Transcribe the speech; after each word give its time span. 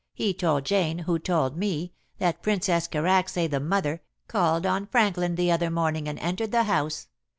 He 0.15 0.33
told 0.33 0.65
Jane, 0.65 0.97
who 0.97 1.19
told 1.19 1.55
me, 1.55 1.93
that 2.17 2.41
Princess 2.41 2.87
Karacsay, 2.87 3.45
the 3.47 3.59
mother, 3.59 4.01
called 4.27 4.65
on 4.65 4.87
Franklin 4.87 5.35
the 5.35 5.51
other 5.51 5.69
morning 5.69 6.07
and 6.09 6.17
entered 6.17 6.51
the 6.51 6.63
house. 6.63 7.07